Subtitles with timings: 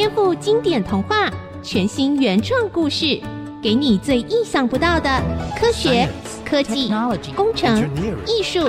[0.00, 1.30] 颠覆经典童话，
[1.62, 3.20] 全新原创故事，
[3.62, 5.10] 给你最意想不到的
[5.58, 6.08] 科学、
[6.42, 6.90] 科技、
[7.36, 7.86] 工程、
[8.26, 8.66] 艺术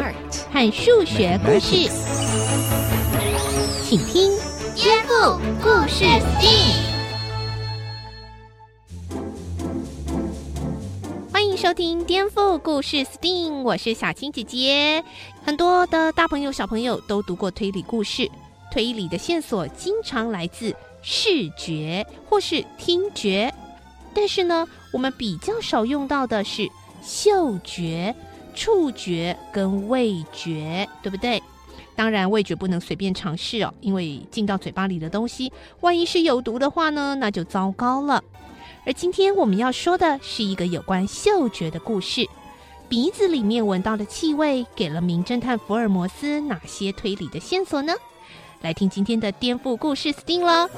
[0.51, 1.89] 和数学故事。
[3.85, 4.29] 请听
[4.75, 6.73] 《颠覆故事 STEAM》。
[11.31, 15.01] 欢迎收听《颠覆故事 STEAM》，我是小青姐姐。
[15.45, 18.29] 很多的大朋友、小朋友都读过推理故事，
[18.69, 23.53] 推理的线索经常来自视觉或是听觉，
[24.13, 26.69] 但是呢，我们比较少用到的是
[27.01, 28.15] 嗅觉、
[28.53, 31.41] 触觉跟味觉，对不对？
[31.95, 38.23] 当然，味觉不能随便尝试哦，因为进到嘴巴里的东西，万一是有毒的话呢，那就糟糕了。
[38.85, 42.27] 而今天我们要说的是一个有关嗅觉的故事，
[42.89, 47.93] 鼻子里面闻到的气味，给了名侦探福尔摩斯哪些推理的线索呢？
[48.61, 50.69] 来听今天的颠覆故事 STEAM 了。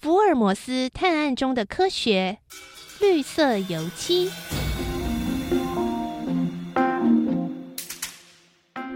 [0.00, 2.38] 福尔摩斯探案中的科学，
[2.98, 4.30] 绿色油漆。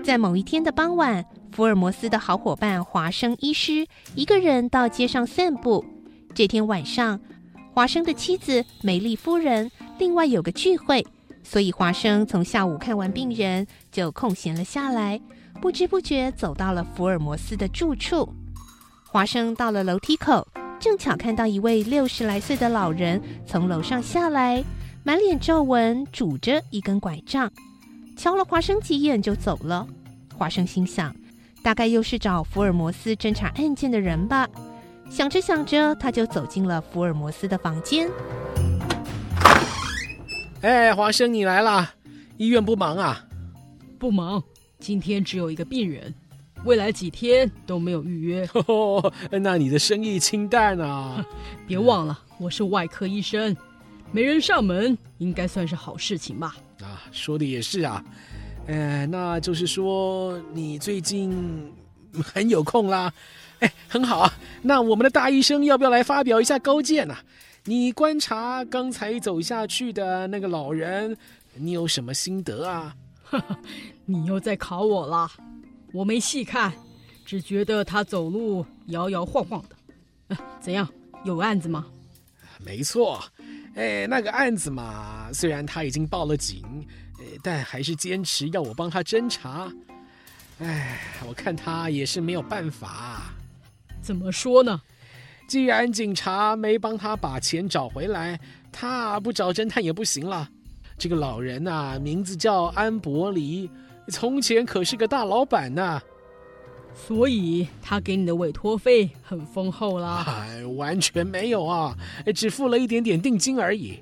[0.03, 5.85] 在某一天的傍晚，福尔摩斯的好伙伴华生医师一个人到街上散步。
[6.35, 7.21] 这天晚上，
[7.75, 11.07] 华生的妻子梅丽夫人另外有个聚会。
[11.45, 15.21] 所以华生从下午看完病人就空闲了下来，
[15.61, 18.29] 不知不觉走到了福尔摩斯的住处。
[19.05, 20.45] 华生到了楼梯口，
[20.81, 24.65] 正巧看到一位六十来岁的老人从楼上下来，
[25.05, 27.53] 满脸皱纹，拄着一根拐杖，
[28.17, 29.87] 瞧了华生几眼就走了。
[30.37, 31.15] 华生心想，
[31.63, 34.49] 大概又是找福尔摩斯侦查案件的人吧。
[35.09, 38.09] 想着想着，他就走进了福尔摩斯的房间。
[40.65, 41.93] 哎，华生，你来啦，
[42.39, 43.23] 医院不忙啊？
[43.99, 44.43] 不忙，
[44.79, 46.15] 今天只有一个病人，
[46.65, 48.49] 未来几天都没有预约。
[48.67, 51.23] 哦，那你的生意清淡啊？
[51.69, 53.55] 别忘了，我是外科医生，
[54.11, 56.57] 没人上门，应该算是好事情吧？
[56.81, 58.03] 啊，说的也是啊。
[58.67, 61.71] 哎，那就是说你最近
[62.23, 63.13] 很有空啦？
[63.59, 64.33] 哎，很好啊。
[64.63, 67.15] 那我们的大医生要不要来发表一下高见呢？
[67.67, 71.17] 你观察刚才走下去的那个老人，
[71.55, 72.95] 你有什么心得啊？
[74.05, 75.31] 你又在考我了，
[75.91, 76.71] 我没细看，
[77.25, 79.65] 只觉得他走路摇摇晃晃
[80.29, 80.37] 的。
[80.61, 80.87] 怎样？
[81.25, 81.87] 有案子吗？
[82.59, 83.25] 没错，
[83.77, 86.63] 哎，那个案子嘛，虽然他已经报了警，
[87.19, 89.73] 呃但还是坚持要我帮他侦查。
[90.59, 93.33] 哎，我看他也是没有办法。
[94.03, 94.83] 怎么说呢？
[95.47, 98.39] 既然警察没帮他把钱找回来，
[98.73, 100.49] 他不找侦探也不行了。
[100.97, 103.71] 这个老人呐，名字叫安伯黎，
[104.09, 106.01] 从前可是个大老板呢。
[106.95, 110.25] 所以他给你的委托费很丰厚啦？
[110.29, 111.97] 哎，完全没有啊，
[112.35, 113.99] 只付了一点点定金而已。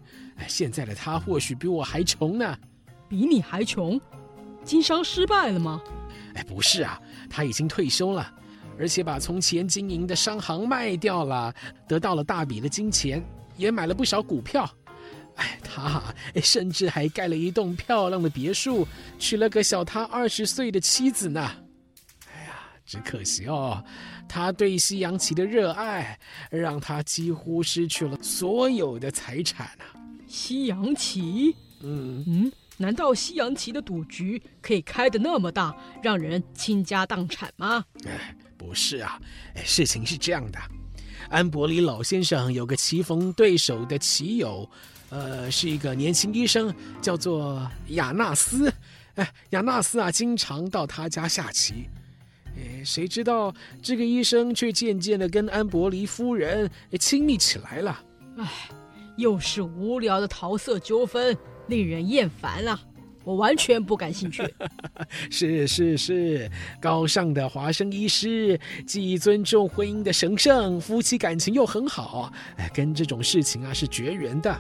[0.47, 2.57] 现在的他或许比我还穷呢。
[3.09, 4.01] 比你还穷？
[4.65, 5.83] 经商失败了吗？
[6.35, 8.31] 哎，不是啊，他已经退休了。
[8.79, 11.55] 而且把从前经营的商行卖掉了，
[11.87, 13.23] 得到了大笔的金钱，
[13.57, 14.69] 也买了不少股票。
[15.37, 16.03] 哎，他
[16.43, 18.87] 甚至还盖了一栋漂亮的别墅，
[19.19, 21.41] 娶了个小他二十岁的妻子呢。
[22.31, 23.83] 哎呀，只可惜哦，
[24.29, 26.19] 他对西洋棋的热爱，
[26.51, 29.97] 让他几乎失去了所有的财产啊。
[30.27, 31.57] 西洋棋？
[31.83, 37.85] 嗯嗯，难道西洋棋的赌局可以开得那么大，让人倾家荡产吗？
[38.05, 38.37] 哎。
[38.63, 39.21] 不是啊，
[39.65, 40.59] 事情是这样的，
[41.29, 44.69] 安伯里老先生有个棋逢对手的棋友，
[45.11, 48.73] 呃，是一个年轻医生，叫做亚纳斯。
[49.17, 51.87] 哎，亚纳斯啊，经常到他家下棋。
[52.57, 53.53] 哎，谁知道
[53.83, 58.03] 这个医生却渐渐的跟安伯里夫人亲密起来了。
[58.39, 58.71] 哎，
[59.17, 61.37] 又是无聊的桃色纠纷，
[61.67, 62.81] 令人厌烦啊。
[63.25, 64.43] 我完全不感兴趣。
[65.31, 66.51] 是是是，
[66.81, 74.57] 高尚的华生医师，既尊重婚姻的神圣，夫妻感情又很好，哎，跟这种事情啊是绝缘的。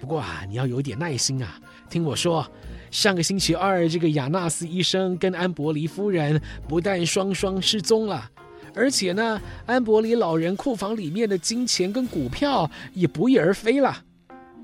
[0.00, 1.58] 不过啊，你要有点耐心啊。
[1.90, 2.46] 听我说，
[2.90, 8.30] 上个星期二，这个亚纳斯医生跟安伯黎夫人不但双双失踪了，
[8.74, 14.04] 而且呢，安伯黎老人库房里面的金钱跟股票也不翼而飞了。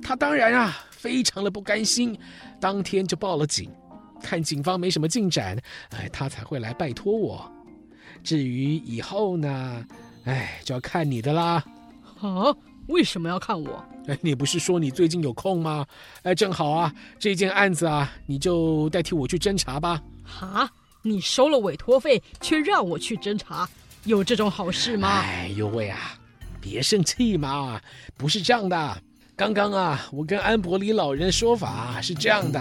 [0.03, 0.87] 他当然啊。
[1.01, 2.15] 非常的不甘心，
[2.61, 3.71] 当天就报了警。
[4.23, 5.59] 看警方没什么进展，
[5.97, 7.51] 哎，他才会来拜托我。
[8.23, 9.83] 至于以后呢，
[10.25, 11.65] 哎，就要看你的啦。
[12.21, 12.55] 啊？
[12.89, 13.83] 为什么要看我？
[14.09, 15.87] 哎，你不是说你最近有空吗？
[16.23, 20.03] 哎，正好啊，这件案子啊，你就代替我去侦查吧。
[20.23, 20.71] 哈？
[21.03, 23.67] 你收了委托费，却让我去侦查，
[24.05, 25.09] 有这种好事吗？
[25.09, 26.19] 哎呦喂啊，
[26.61, 27.81] 别生气嘛，
[28.19, 29.03] 不是这样的。
[29.41, 32.61] 刚刚啊，我跟安伯里老人说法是这样的。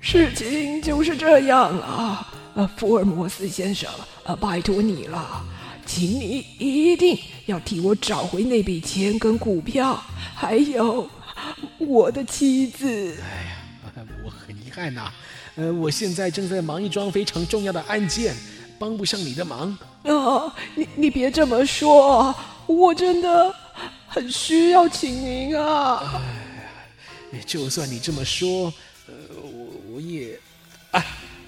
[0.00, 3.90] 事情就是这样啊，呃，福尔摩斯先生，
[4.24, 5.44] 呃，拜托你了，
[5.84, 10.02] 请你一定要替我找回那笔钱跟股票，
[10.34, 11.06] 还有
[11.76, 13.14] 我的妻子。
[13.20, 13.44] 哎
[13.92, 15.14] 呀，我很遗憾呐、啊。
[15.56, 18.34] 呃，我现在正在忙一桩非常重要的案件，
[18.78, 19.76] 帮不上你的忙。
[20.04, 22.34] 啊，你你别这么说，
[22.64, 23.54] 我真的
[24.12, 26.20] 很需要请您啊。
[27.32, 28.70] 哎，就算你这么说，
[29.06, 30.38] 呃，我我也，
[30.90, 31.02] 哎，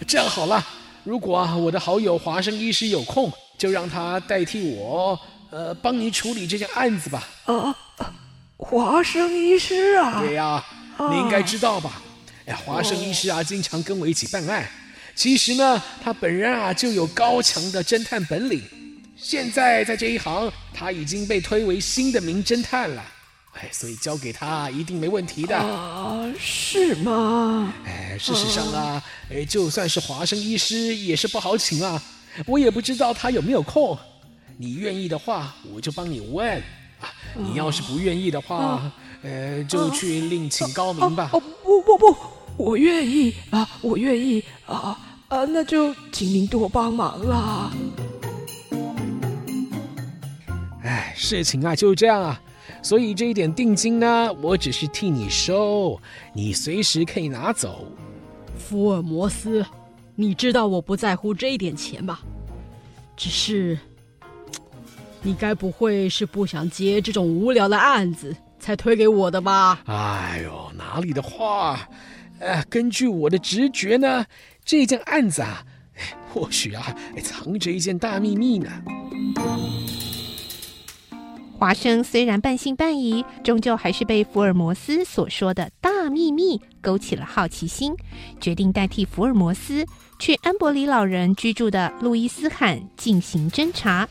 [0.07, 0.65] 这样好了，
[1.03, 5.21] 如果啊我的好友华生医师有空，就让他代替我，
[5.51, 7.29] 呃，帮你处理这件案子吧。
[7.45, 7.77] 啊，
[8.57, 10.23] 华生医师啊？
[10.23, 10.65] 对呀，
[11.11, 12.01] 你应该知道吧？
[12.47, 14.67] 哎，华生医师啊，经常跟我一起办案。
[15.15, 18.63] 其实呢，他本人啊就有高强的侦探本领。
[19.25, 23.03] 现在在这一行，他已经被推为新的名侦探了。
[23.55, 25.57] 哎，所以交给他一定没问题的。
[25.57, 27.73] 啊，是吗？
[27.87, 32.03] 哎，事实上啊，哎，就算是华生医师也是不好请啊。
[32.45, 33.97] 我也不知道他有没有空。
[34.59, 36.47] 你愿意的话，我就帮你问。
[37.01, 38.93] 啊，你要是不愿意的话，
[39.23, 41.31] 呃，就去另请高明吧。
[41.33, 42.15] 哦，不不不。
[42.59, 47.73] 我愿意啊，我愿意啊啊，那就请您多帮忙了。
[50.85, 52.41] 哎，事情啊就这样啊，
[52.83, 55.99] 所以这一点定金呢，我只是替你收，
[56.35, 57.87] 你随时可以拿走。
[58.59, 59.65] 福尔摩斯，
[60.15, 62.21] 你知道我不在乎这一点钱吧？
[63.17, 63.79] 只是，
[65.23, 69.81] 你该不会是不想接这种无聊的案子才推给我的吧？
[69.87, 71.89] 哎呦，哪里的话。
[72.41, 74.27] 呃，根据我的直觉呢，
[74.65, 75.65] 这件案子啊，
[76.31, 78.71] 或许啊，藏着一件大秘密呢。
[81.59, 87.95] 华生虽然半信半疑，终究还是被福尔摩斯所说的大秘密勾起了好奇心，
[88.41, 89.85] 决定代替福尔摩斯
[90.19, 94.07] 去安伯里老人居住的路易斯罕进行侦查。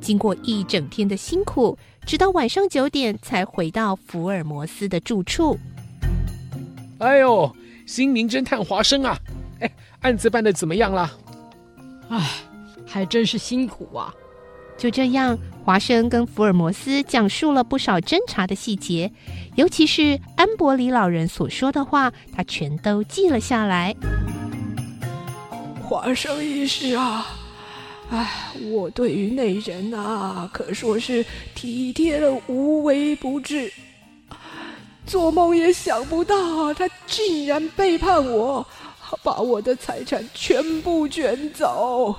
[0.00, 1.76] 经过一整天的辛苦，
[2.06, 5.58] 直到晚上九点才回到福尔摩斯的住处。
[6.98, 7.54] 哎呦！
[7.86, 9.18] 新名侦探华生啊，
[9.60, 9.70] 哎，
[10.00, 11.10] 案子办的怎么样了？
[12.08, 12.30] 哎，
[12.86, 14.14] 还真是辛苦啊！
[14.76, 19.10] 就这样，华生跟福尔摩斯讲述了不少侦查的细节，
[19.54, 23.94] 尤其是安伯里老人所说的话，他全都记了下来。
[25.80, 27.26] 华生医师啊，
[28.10, 31.24] 哎，我对于那人啊，可说是
[31.54, 33.72] 体贴的无微不至。
[35.06, 38.66] 做梦也想不到，他竟然背叛我，
[39.22, 42.14] 把我的财产全部卷走。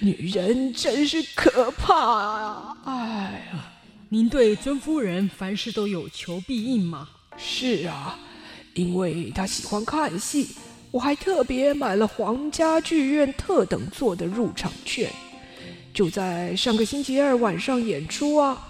[0.00, 2.76] 女人真是可怕啊！
[2.84, 3.72] 哎呀，
[4.08, 7.08] 您对尊夫人凡事都有求必应吗？
[7.36, 8.18] 是啊，
[8.74, 10.56] 因为她喜欢看戏，
[10.90, 15.10] 我还特别买了皇家剧院特等座的入场券。
[15.92, 18.68] 就在上个星期二晚上演出啊，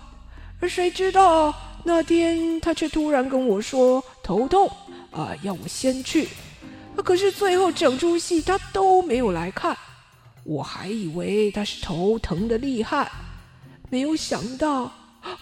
[0.60, 1.54] 而谁知道？
[1.84, 4.70] 那天她却突然跟我说头痛，
[5.10, 6.28] 啊，要我先去。
[7.02, 9.76] 可是最后整出戏他都没有来看，
[10.44, 13.10] 我还以为他是头疼的厉害，
[13.88, 14.90] 没有想到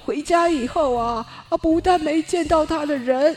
[0.04, 3.36] 回家以后啊，啊，不但没见到他的人，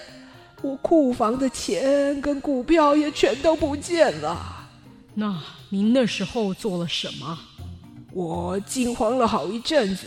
[0.62, 4.70] 我库房的钱跟股票也全都不见了。
[5.14, 7.38] 那您那时候做了什么？
[8.14, 10.06] 我惊慌了好一阵子，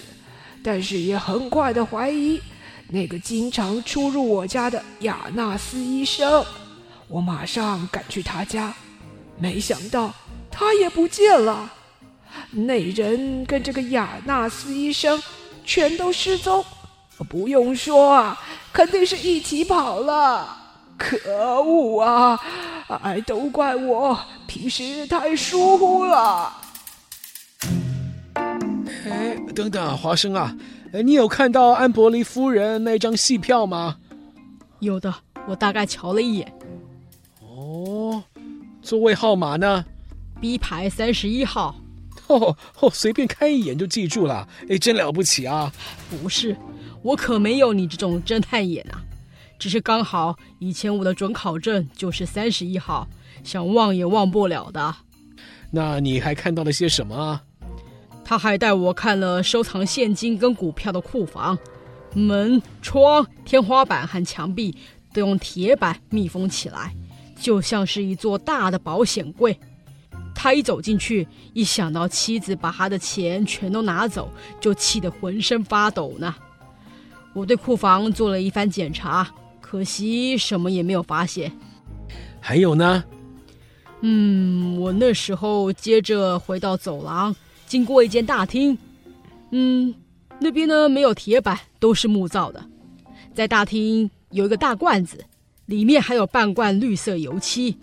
[0.62, 2.40] 但是也很快的怀疑。
[2.88, 6.44] 那个经常出入我家的亚纳斯医生，
[7.14, 8.74] 我马上赶去他家，
[9.38, 10.12] 没想到
[10.50, 11.70] 他也不见了。
[12.50, 15.22] 那人跟这个亚纳斯医生
[15.64, 16.64] 全都失踪，
[17.30, 18.40] 不用说啊，
[18.72, 20.58] 肯定是一起跑了。
[20.98, 21.16] 可
[21.62, 22.40] 恶啊！
[23.04, 24.18] 哎，都怪我
[24.48, 26.52] 平时太疏忽了。
[29.08, 30.52] 哎，等等，华生啊。
[30.92, 33.98] 哎，你有看到安伯里夫人那张戏票吗？
[34.80, 35.14] 有的，
[35.46, 36.52] 我大概瞧了一眼。
[38.84, 39.84] 哦，座位号码呢
[40.40, 41.74] ？B 排三十一号。
[42.26, 45.72] 哦哦，随便看一眼就记住了，哎，真了不起啊！
[46.08, 46.56] 不是，
[47.02, 49.02] 我可没有你这种侦探眼啊，
[49.58, 53.06] 只是刚好以前我的准考证就是三十一号，
[53.42, 54.94] 想忘也忘不了的。
[55.70, 57.42] 那你还看到了些什么啊？
[58.24, 61.58] 他还带我看了收藏现金跟股票的库房，
[62.14, 64.74] 门窗、天花板和墙壁
[65.12, 66.94] 都用铁板密封起来，
[67.36, 69.58] 就像是一座大的保险柜。
[70.34, 74.28] 他一走进去，一想到妻子把他的钱全都拿走，
[74.60, 76.34] 就气得浑身发抖呢。
[77.32, 79.28] 我对库房做了一番检查，
[79.60, 81.50] 可惜什么也没有发现。
[82.40, 83.02] 还有呢？
[84.00, 87.34] 嗯，我那时候接着回到走廊，
[87.66, 88.76] 经过一间大厅，
[89.50, 89.94] 嗯，
[90.38, 92.62] 那边呢没有铁板，都是木造的。
[93.32, 95.24] 在大厅有一个大罐子，
[95.66, 97.76] 里面还有半罐绿色油漆。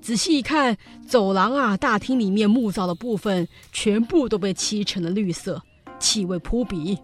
[0.00, 5.62] 仔细一看，走廊啊，大厅里面木造的部分全部都被漆成了绿色，
[5.98, 6.98] 气味扑鼻。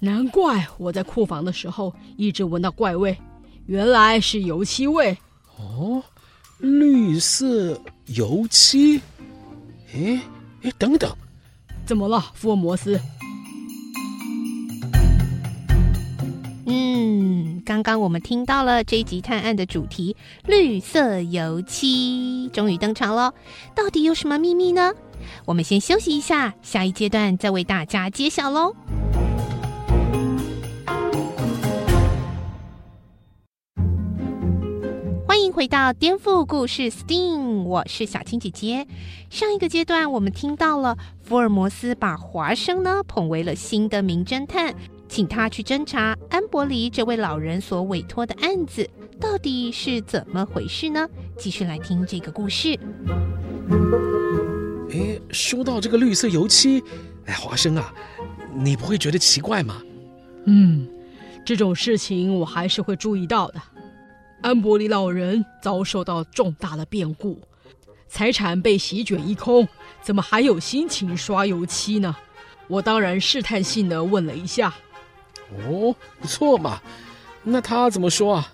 [0.00, 3.16] 难怪我在库房的时候一直闻到怪味，
[3.66, 5.16] 原来是油漆味。
[5.58, 6.02] 哦，
[6.58, 9.00] 绿色油漆？
[9.92, 10.18] 诶
[10.62, 11.14] 诶，等等，
[11.84, 12.98] 怎么了，福尔摩斯？
[17.24, 23.32] 嗯刚刚我们听到了这一集探案的主题——绿色油漆，终于登场了。
[23.76, 24.92] 到底有什么秘密呢？
[25.44, 28.74] 我们先休息一下，下一阶段再为大家揭晓喽。
[35.24, 38.84] 欢迎回到颠覆故事 STEAM，我是小青姐姐。
[39.30, 44.74] 上一个阶段我们听到了福尔摩斯把华生呢捧为了新的名侦探。
[45.12, 48.88] 请他去侦查安伯里这位老人所委托的案子，
[49.20, 51.06] 到底是怎么回事呢？
[51.36, 52.80] 继续来听这个故事。
[54.90, 56.82] 哎，说到这个绿色油漆，
[57.26, 57.92] 哎，华生啊，
[58.54, 59.82] 你不会觉得奇怪吗？
[60.46, 60.88] 嗯，
[61.44, 63.60] 这种事情我还是会注意到的。
[64.40, 67.38] 安伯里老人遭受到重大的变故，
[68.08, 69.68] 财产被席卷一空，
[70.00, 72.16] 怎么还有心情刷油漆呢？
[72.66, 74.72] 我当然试探性的问了一下。
[75.66, 76.80] 哦，不错嘛。
[77.42, 78.52] 那他怎么说啊？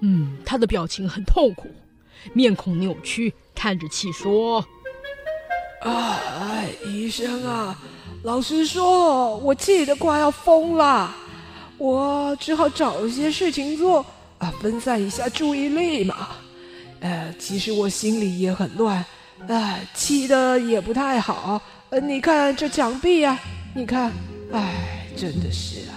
[0.00, 1.70] 嗯，他的表情很痛苦，
[2.32, 4.58] 面孔扭曲，叹着气说
[5.80, 7.78] ：“啊哎，医生啊，
[8.22, 11.14] 老实说，我气得快要疯了。
[11.78, 14.04] 我只好找一些事情做
[14.38, 16.28] 啊，分散一下注意力嘛。
[17.00, 19.04] 呃，其实我心里也很乱，
[19.48, 21.60] 哎，气得也不太好。
[21.90, 23.38] 呃，你看这墙壁啊，
[23.74, 24.12] 你看，
[24.52, 25.96] 哎，真的是啊。”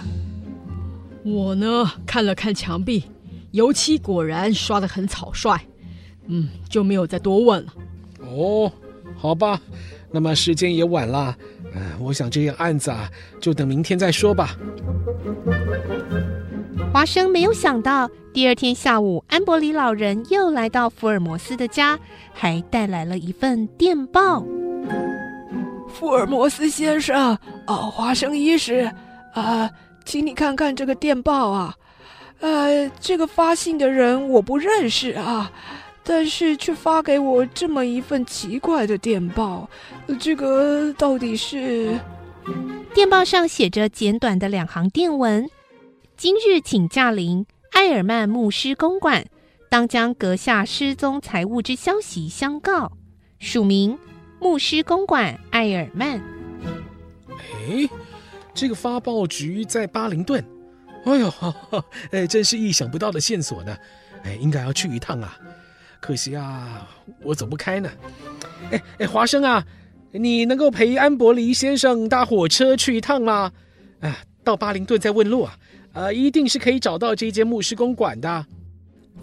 [1.30, 3.04] 我呢，看了看墙壁，
[3.50, 5.60] 油漆果然刷得很草率，
[6.26, 7.74] 嗯，就没有再多问了。
[8.20, 8.72] 哦，
[9.16, 9.60] 好吧，
[10.10, 11.36] 那么时间也晚了，
[11.74, 14.56] 嗯、呃，我想这件案子啊，就等明天再说吧。
[16.92, 21.98] 华生没有想到，第二天下午，安伯里老人又来到福尔摩斯的家，
[22.32, 24.44] 还带来了一份电报。
[25.88, 28.90] 福尔摩斯先生，哦，华生医师，
[29.34, 29.70] 啊、呃。
[30.08, 31.76] 请你看看这个电报啊，
[32.40, 35.52] 呃，这个发信的人我不认识啊，
[36.02, 39.68] 但是却发给我这么一份奇怪的电报，
[40.18, 42.00] 这个到底是？
[42.94, 45.46] 电报上写着简短的两行电文：
[46.16, 49.26] 今日请驾临艾尔曼牧师公馆，
[49.68, 52.92] 当将阁下失踪财物之消息相告。
[53.40, 53.98] 署名：
[54.40, 56.18] 牧师公馆艾尔曼。
[57.66, 57.90] 诶。
[58.58, 60.44] 这个发报局在巴林顿，
[61.04, 61.32] 哎呦，
[62.10, 63.76] 哎，真是意想不到的线索呢，
[64.24, 65.38] 哎，应该要去一趟啊，
[66.00, 66.84] 可惜啊，
[67.22, 67.88] 我走不开呢。
[68.72, 69.64] 哎哎，华生啊，
[70.10, 73.52] 你能够陪安伯黎先生搭火车去一趟吗？
[74.00, 75.56] 啊，到巴林顿再问路啊，
[75.92, 78.44] 呃，一定是可以找到这间牧师公馆的。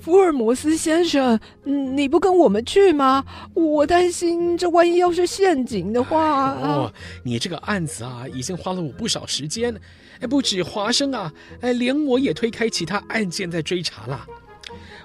[0.05, 3.25] 福尔摩斯先生，你不跟我们去吗？
[3.55, 6.51] 我担心这万一要是陷阱的话。
[6.51, 6.93] 哦，
[7.24, 9.75] 你这个案子啊，已经花了我不少时间。
[10.19, 14.24] 哎，不止华生啊，哎，连我也推开其他案件在追查了。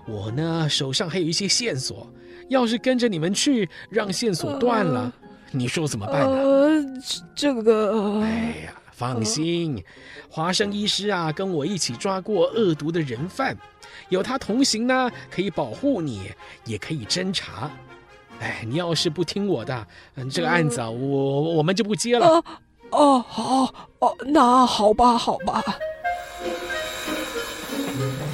[0.07, 2.07] 我呢，手上还有一些线索，
[2.51, 6.37] 要是跟着你们去，让线索断了，呃、你说怎么办呢？
[6.37, 6.85] 呃，
[7.35, 8.21] 这个……
[8.21, 9.83] 哎呀，放心，
[10.29, 13.57] 华生医师啊，跟我一起抓过恶毒的人犯。
[14.09, 16.31] 有他同行呢，可以保护你，
[16.65, 17.71] 也可以侦查。
[18.41, 22.43] 哎，你要是不听我的，嗯，这个案子我我们就不接了。
[22.91, 25.63] 哦、好，哦，那好吧，好吧。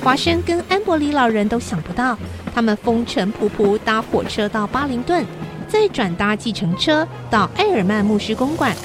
[0.02, 2.16] 华生跟安伯里老人都想不到，
[2.54, 5.26] 他们风尘仆仆搭火车到巴林顿，
[5.66, 8.76] 再转搭计程车到埃尔曼牧师公馆，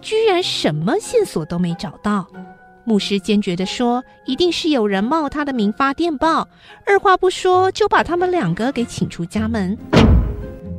[0.00, 2.26] 居然什么线索都没找到。
[2.84, 6.48] 牧师坚决地说：“一定是有人冒他的名发电报，
[6.86, 9.76] 二话不说就把他们两个给请出家门。”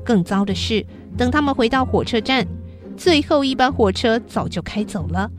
[0.03, 0.85] 更糟的是，
[1.17, 2.45] 等他们回到火车站，
[2.97, 5.29] 最后一班火车早就开走了，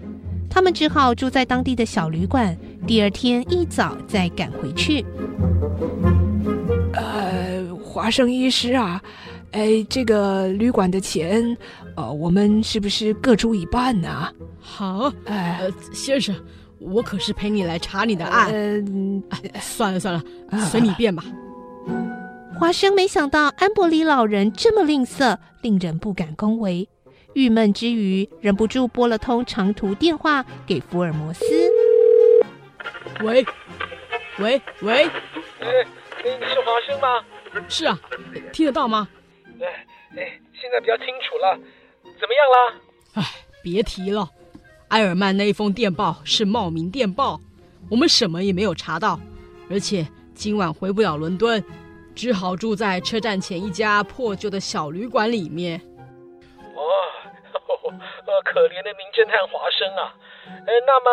[0.49, 5.05] 他们只好住在当地的小旅馆，第二天一早再赶回去。
[6.95, 9.03] 呃，华生医师啊，
[9.51, 11.57] 哎，这个旅馆的钱，
[11.97, 14.09] 呃，我们是不是各出一半呢？
[14.09, 14.33] 啊？
[14.61, 16.35] 好，哎，呃，先生，
[16.79, 18.51] 我可是陪你来查你的案。
[18.53, 20.23] 嗯、呃，算了算了，
[20.71, 21.23] 随你便吧。
[22.59, 26.89] 华生没想到安伯里老人这么吝啬，令人不敢恭维。
[27.35, 31.45] 郁闷之余，忍不住拨了通长途电话给福尔摩斯。
[33.23, 33.45] 喂，
[34.39, 35.05] 喂喂，
[35.61, 35.87] 哎，
[36.25, 37.25] 你是华生吗？
[37.69, 37.99] 是啊，
[38.53, 39.09] 听得到吗？
[39.61, 39.67] 哎
[40.17, 41.59] 哎，现在比较清楚了，
[42.23, 42.81] 怎么样啦？
[43.15, 43.23] 哎，
[43.65, 44.31] 别提了，
[44.91, 47.41] 埃尔曼那一封电报是冒名电报，
[47.91, 49.19] 我们什么也没有查到，
[49.69, 51.61] 而且今晚回不了伦敦，
[52.15, 55.81] 只好住在车站前一家破旧的小旅馆里面。
[58.25, 60.15] 呃，可怜的名侦探华生啊，
[60.47, 61.11] 呃，那么，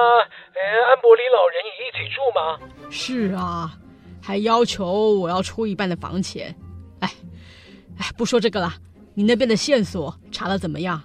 [0.53, 2.59] 呃，安伯里老人也一起住吗？
[2.91, 3.73] 是啊，
[4.21, 6.55] 还要求我要出一半的房钱。
[6.99, 7.11] 哎，
[7.97, 8.71] 哎，不说这个了，
[9.19, 11.03] 你那边的线索查的怎么样？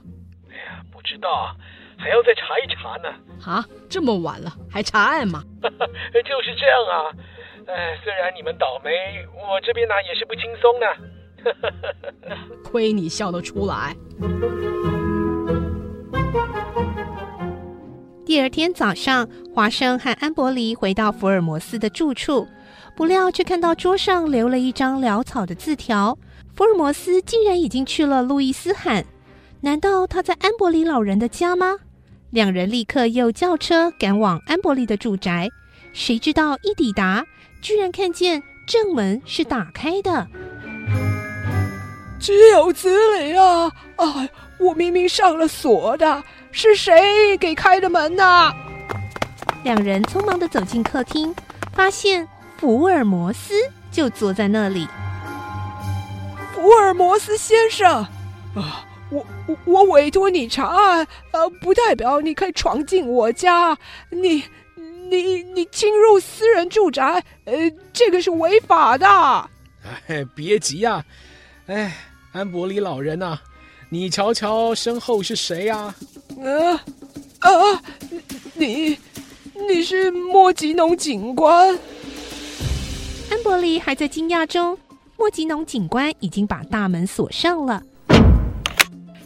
[0.49, 1.53] 哎呀，不知道，
[1.97, 3.13] 还要再查一查呢。
[3.45, 5.43] 啊，这么晚了还查案吗？
[5.61, 7.11] 就是这样啊。
[7.67, 8.93] 哎，虽然你们倒霉，
[9.35, 10.87] 我这边呢也是不轻松呢。
[12.71, 13.97] 亏你笑得出来。
[18.25, 22.47] 第二天早上，华生和安伯离回到福尔摩斯的住处，
[22.97, 26.17] 不料却看到桌上留了一张潦草的字条。
[26.57, 29.05] 福尔摩斯竟然已经去了路易斯罕，
[29.61, 31.79] 难道他在安伯里老人的家吗？
[32.31, 35.51] 两人立刻又叫车赶往安伯里的住宅，
[35.93, 37.25] 谁知道一抵达，
[37.61, 40.29] 居然看见正门是打开的。
[42.21, 43.71] 岂有此理啊！
[43.97, 46.23] 啊，我明明上了锁的。
[46.53, 48.53] 是谁给开的门呢？
[49.65, 51.35] 两人匆忙的走进客厅，
[51.73, 52.27] 发现
[52.59, 53.55] 福尔摩斯
[53.91, 54.87] 就坐在那里。
[56.65, 57.87] 福尔摩斯先生，
[58.55, 63.77] 啊，我我我委托你查案，呃，不代表你可以闯进我家。
[64.09, 64.43] 你
[65.11, 69.07] 你你侵入私人住宅，呃，这个是违法的。
[70.07, 71.05] 哎，别急呀，啊，
[71.67, 71.95] 哎，
[72.33, 73.39] 安伯里老人呐，
[73.91, 75.95] 你瞧瞧身后是谁呀？
[76.41, 76.81] 啊
[77.41, 77.83] 啊！
[78.55, 78.99] 你
[79.69, 81.79] 你是莫吉农警官？
[83.31, 84.79] 安伯里还在惊讶中，
[85.17, 87.83] 莫吉农警官已经把大门锁上了。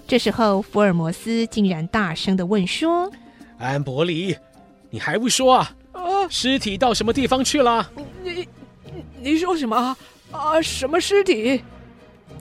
[0.07, 3.11] 这时候，福尔摩斯竟然大声的问说
[3.59, 4.37] ：“安伯里，
[4.90, 5.70] 你还不说啊？
[5.92, 7.90] 啊，尸体到什么地方去了？
[8.22, 8.48] 你
[9.20, 9.96] 你说什么
[10.31, 10.62] 啊？
[10.62, 11.62] 什么尸体？”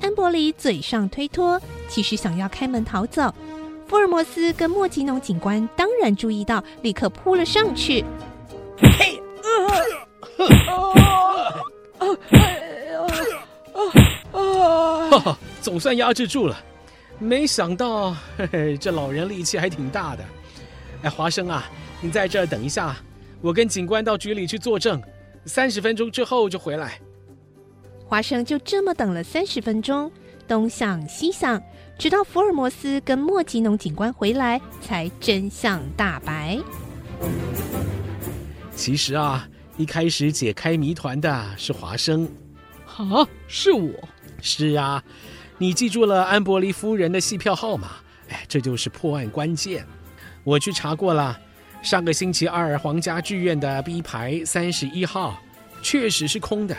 [0.02, 3.34] 安伯里嘴上推脱，其实想要开门逃走。
[3.88, 8.06] 福尔摩斯跟莫吉农警官当然注意到，立刻扑了上去。
[8.78, 9.20] 嘿，
[15.62, 16.58] 总算压制住了。
[17.20, 20.24] 没想到，嘿嘿，这老人力气还挺大的。
[21.02, 21.66] 哎，华生啊，
[22.00, 22.96] 你在这等一下，
[23.42, 25.02] 我跟警官到局里去作证，
[25.46, 27.00] 三十分钟之后就回来。
[28.06, 30.12] 华生就这么等了三十分钟，
[30.48, 31.62] 东想西想。
[31.98, 36.60] 直到福尔摩斯跟莫吉农警官回来，才真相大白。
[38.76, 42.28] 其实啊，一开始解开谜团的是华生。
[42.98, 43.94] 啊，是我？
[44.42, 45.04] 是啊，
[45.60, 47.92] 你记住了安伯利夫人的戏票号码。
[48.30, 49.86] 哎，这就是破案关键。
[50.44, 51.40] 我去查过了，
[51.84, 55.40] 上个星期二皇家剧院的 B 排三十一号
[55.84, 56.76] 确实是空的，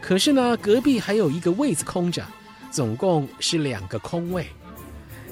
[0.00, 2.24] 可是呢，隔壁还有一个位子空着。
[2.70, 4.46] 总共是两个空位，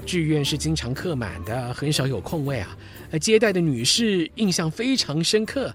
[0.04, 2.76] 剧院是经常客满的，很少有空位啊。
[3.18, 5.74] 接待的女士印象非常深刻，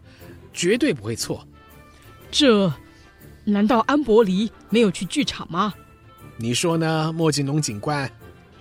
[0.55, 1.45] 绝对不会错。
[2.31, 2.71] 这，
[3.43, 5.73] 难道安伯离没有去剧场吗？
[6.37, 8.09] 你说呢，莫吉农警官？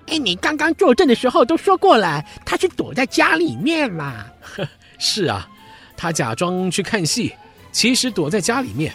[0.08, 4.26] 哎，你刚刚作证的时候都说过了，他是躲在家里面嘛。
[4.42, 5.48] 呵， 是啊，
[5.96, 7.32] 他假装去看戏，
[7.72, 8.92] 其实躲在家里面。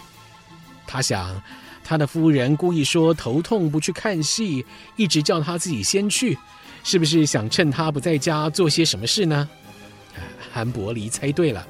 [0.86, 1.42] 他想。
[1.82, 6.38] 他的夫人故意说头痛不去看戏，一直叫他自己先去，
[6.84, 9.48] 是不是想趁他不在家做些什么事呢？
[10.54, 11.66] 安伯离猜对了。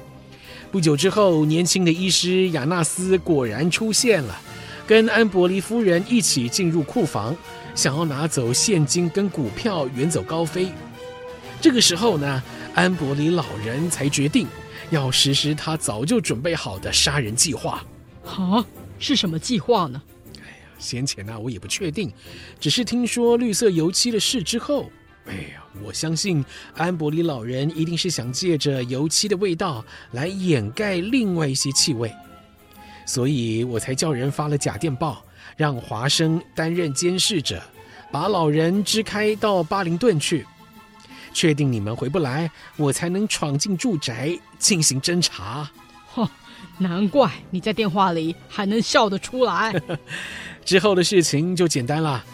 [0.71, 4.41] 不久之后，年轻的医师亚纳斯果然出现了，
[4.87, 7.35] 跟安伯离夫人一起进入库房，
[7.75, 10.69] 想要拿走现金跟股票远走高飞。
[11.59, 12.41] 这个时候呢，
[12.73, 14.47] 安伯离老人才决定
[14.91, 17.85] 要实施他早就准备好的杀人计划。
[18.25, 18.65] 啊，
[18.97, 20.01] 是什么计划呢？
[20.37, 22.09] 哎呀先前呢、啊，我也不确定，
[22.61, 24.89] 只是听说绿色油漆的事之后，
[25.27, 26.43] 哎呀，我相信
[26.75, 32.13] 安伯里老人一定是想借着油漆的味道来掩盖另外一些气味，
[33.05, 35.23] 所以我才叫人发了假电报，
[35.55, 37.61] 让华生担任监视者，
[38.11, 40.45] 把老人支开到巴林顿去，
[41.33, 45.69] 确定你们回不来，我才能闯进住宅进行侦查。
[46.13, 46.27] 哼，
[46.79, 49.73] 难怪你在电话里还能笑得出来。
[50.65, 52.25] 之后的事情就简单了，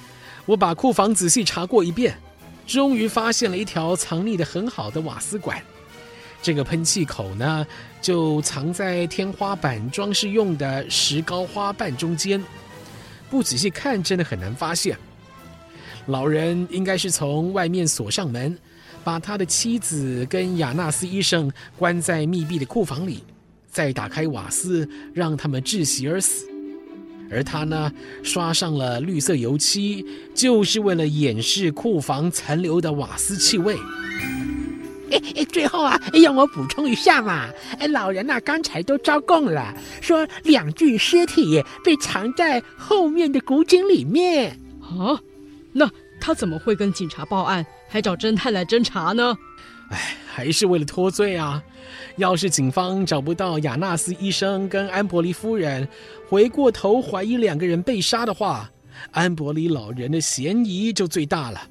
[0.46, 2.18] 我把库房仔细查过一遍，
[2.68, 5.60] 终于发现了一条藏匿的很好的瓦斯管。
[6.40, 7.66] 这个喷气口呢，
[8.00, 12.44] 就藏在天花板装饰用的石膏花瓣中间，
[13.30, 14.96] 不仔细看真的很难发现。
[16.06, 18.56] 老人应该是从外面锁上门，
[19.04, 23.24] 把他的妻子跟亚纳斯医生关在密闭的库房里，
[23.72, 26.48] 再打开瓦斯，让他们窒息而死。
[27.30, 27.92] 而他呢，
[28.24, 33.76] 刷上了绿色油漆，就是为了掩饰库房残留的瓦斯气味。
[35.10, 37.48] 哎哎，最后啊，让我补充一下嘛。
[37.80, 44.60] 哎，老人呐，刚才都招供了，说两具尸体被藏在后面的古井里面。
[44.82, 45.20] 啊，
[45.72, 49.38] 那他怎么会跟警察报案，还找侦探来侦查呢？
[49.90, 51.64] 哎，还是为了脱罪啊！
[52.16, 55.88] 要是警方找不到亚纳斯医生跟安伯利夫人，
[56.28, 58.70] 回过头怀疑两个人被杀的话，
[59.12, 61.62] 安伯利老人的嫌疑就最大了。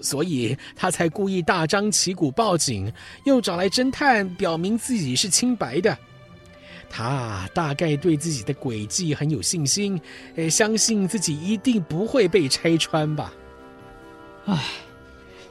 [0.00, 2.90] 所以他才故意大张旗鼓报警，
[3.26, 5.96] 又找来侦探表明自己是清白的。
[6.88, 10.00] 他大概对自己的诡计很有信心，
[10.36, 13.32] 呃，相信自己一定不会被拆穿吧。
[14.46, 14.58] 唉，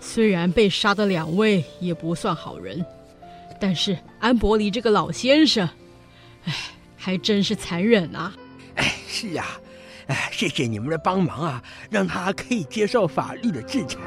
[0.02, 2.84] 虽然被杀的两位也不算好人，
[3.60, 5.68] 但是安伯里这个老先生，
[6.46, 6.54] 哎，
[6.96, 8.34] 还真是残忍啊。
[8.76, 9.46] 哎，是啊。
[10.08, 14.00] 哎，谢谢你们的帮忙啊，让他可以接受法律的制裁。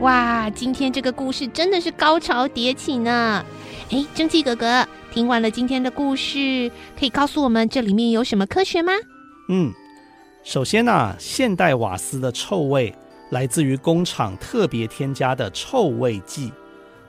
[0.00, 3.44] 哇，今天这个故事真的是高潮迭起呢！
[3.90, 8.92] 哎，蒸汽哥哥，听完了今天的故事，可以告诉我们这里面有什么科学吗？
[9.48, 9.72] 嗯，
[10.42, 12.92] 首先呢、啊，现代瓦斯的臭味
[13.30, 16.52] 来自于工厂特别添加的臭味剂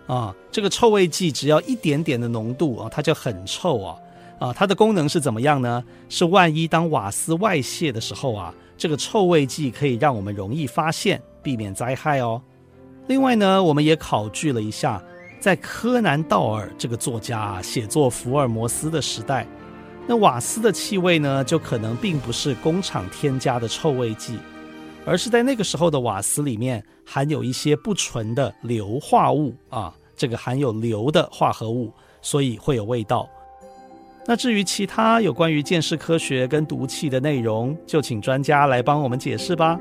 [0.07, 3.95] 啊，这个臭味剂只要一点点的浓度啊，它就很臭啊。
[4.39, 5.83] 啊，它的功能是怎么样呢？
[6.07, 12.41] 是万一当瓦斯外泄的时候啊，这个臭味剂可以让我们容易发现，避免灾害哦。
[13.07, 15.03] 另外呢，我们也考据了一下，
[15.41, 19.45] 在柯南道尔这个作家啊写作福尔摩斯的时代，
[20.07, 24.39] 那瓦斯的气味呢，就可能并不是工厂添加的臭味剂，
[25.05, 33.27] 而是在那个时候的瓦斯里面含有一些不纯的硫化物啊，这个含有硫的化合物，所以会有味道。
[34.25, 39.79] 那至于其他有关于鉴识科学跟毒气的内容，就请专家来帮我们解释吧。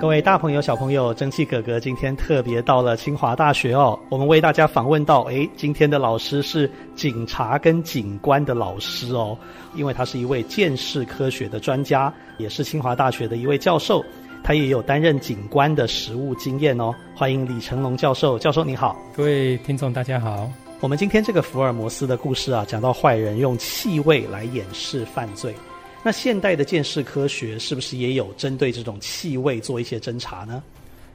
[0.00, 9.36] 各位大朋友、小朋友，蒸汽哥哥今天特别到了清华大学哦，我们为大家访问到，诶，今天的老师是警察跟警官的老师哦，
[9.74, 14.02] 因为他是一位鉴识科学的专家，也是清华大学的一位教授，
[14.42, 16.94] 他也有担任警官的实务经验哦。
[17.14, 20.50] 欢迎李成龙教授，教授你好，各位听众大家好。
[20.80, 25.54] 我们今天这个福尔摩斯的故事啊，讲到坏人用气味来掩饰犯罪。
[26.02, 30.62] 那现代的鉴识科学是不是也有针对这种气味做一些侦查呢？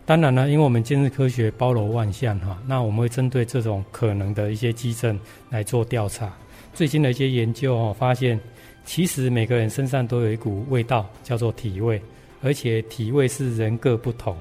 [0.06, 5.20] 当然了，因为我们鉴识科学包罗万象哈，那我们会针对这种可能的一些基证
[5.50, 6.32] 来做调查。
[6.74, 8.40] 最新的一些研究哦，发现
[8.86, 12.00] 其实每个人身上都有一股味道，叫做体味，
[12.44, 14.38] 而且体味是人各不同。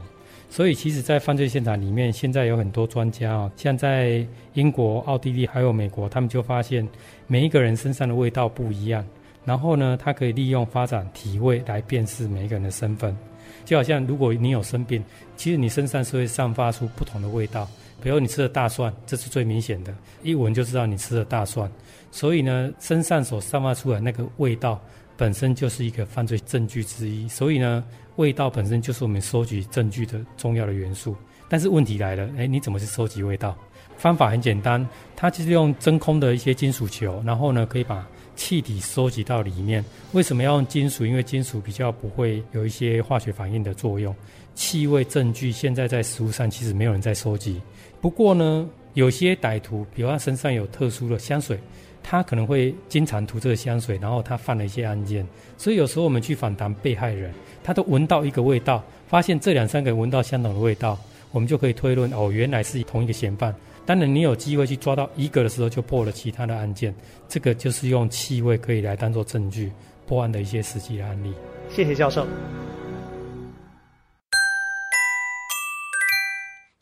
[0.50, 6.86] 所以，其实，在犯罪现场里面，现在有很多专家哦，像在英国、奥地利还有美国，他们就发现
[7.26, 9.04] 每一个人身上的味道不一样。
[9.44, 13.16] 然后呢，他可以利用发展体味来辨识每一个人的身份。
[13.64, 15.02] 就好像如果你有生病，
[15.36, 17.68] 其实你身上是会散发出不同的味道。
[18.02, 21.70] 比如你吃的大蒜，这是最明显的，一闻就知道你吃的大蒜。
[22.10, 24.80] 所以呢，身上所散发出来那个味道
[25.16, 27.28] 本身就是一个犯罪证据之一。
[27.28, 27.84] 所以呢。
[28.16, 31.16] 味道本身就是我们收集证据的重要的元素，
[31.48, 33.58] 但是问题来了，诶，你怎么去收集味道？
[33.96, 39.84] 方法很简单，它就是用真空的一些金属球，然后呢，可以把气体收集到里面。
[40.12, 41.04] 为什么要用金属？
[41.06, 44.14] 因为金属比较不会有一些化学反应的作用。
[44.54, 47.60] 气味证据现在在实务上其实没有人在收集，
[48.00, 51.58] 不过呢，有些歹徒，比如他身上有特殊的香水。
[52.06, 60.98] 他可能会经常涂这个香水，然后他犯了一些案件，所以有时候我们去访谈被害人，他都闻到一个味道，发现这两三个闻到相同的味道，
[61.32, 63.54] 我们就可以推论哦，原来是同一个嫌犯。
[63.86, 66.94] 当然，你有机会去抓到一个的时候，就破了其他的案件。
[67.28, 69.70] 这个就是用气味可以来当做证据
[70.06, 71.34] 破案的一些实际的案例。
[71.70, 72.26] 谢谢教授。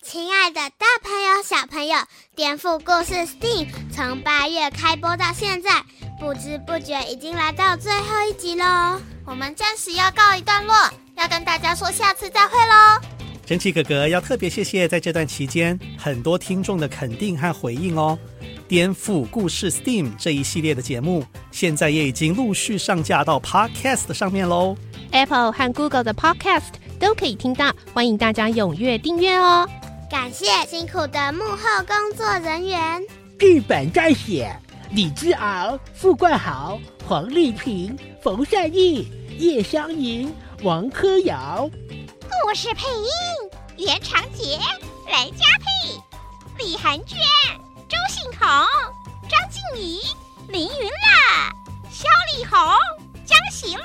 [0.05, 1.97] 亲爱的，大朋友、小朋友，
[2.37, 5.83] 颠覆故事 STEAM 从八月开播到现在，
[6.21, 10.75] 不知不觉已经来到最后一集喽，我们暂时要告一段落，
[11.17, 13.22] 要跟大家说下次再会喽。
[13.45, 18.17] 神奇哥哥要特别谢谢在这段期间很多听众的肯定和回应哦。
[18.69, 24.77] 颠覆故事 STEAM 这一系列的节目，现在也已经陆续上架到 Podcast 上面喽。
[25.11, 29.69] Apple 和 Google 的 Podcast 都可以听到，欢迎大家踊跃订阅哦。
[30.09, 33.03] 感谢辛苦的幕后工作人员，
[33.39, 34.57] 剧本撰写。
[34.93, 40.31] 李之敖、傅冠豪、黄丽萍、冯善义、叶湘莹、
[40.63, 41.67] 王珂瑶；
[42.43, 43.07] 故事配音：
[43.79, 44.59] 袁长杰、
[45.07, 46.03] 雷佳佩、
[46.59, 47.17] 李涵娟、
[47.89, 48.41] 周信宏、
[49.31, 50.03] 张静怡、
[50.49, 50.93] 林云乐、
[51.91, 52.59] 肖丽红、
[53.25, 53.83] 江喜乐、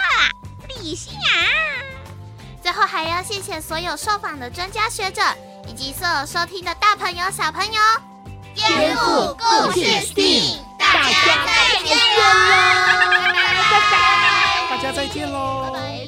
[0.68, 1.20] 李欣雅。
[2.62, 5.22] 最后还要谢谢所有受访的专家学者，
[5.68, 7.80] 以及所有收听的大朋友小朋友。
[8.56, 10.58] 颠覆故事 STEAM。
[10.80, 12.24] 大家再见喽！
[14.70, 15.97] 大家再见喽！